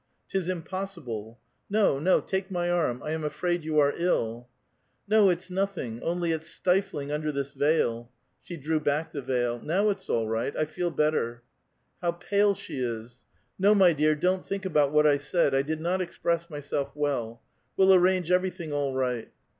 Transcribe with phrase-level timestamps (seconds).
[0.29, 1.39] 'Tis impossible—
[1.69, 4.47] no, IK), take my arm; 1 am afraid you are ill!"
[4.89, 8.09] *' No, it's nothing; only it's stifling under this veil."
[8.41, 11.43] She (li"ow back the veil.'' Now it's all right; I feel better."
[12.01, 13.21] '•How pale she is!—
[13.59, 15.53] No, my dear, don't think about what 1 said.
[15.53, 17.43] I did not express myself well.
[17.77, 19.31] We'll arrange every tiling all right."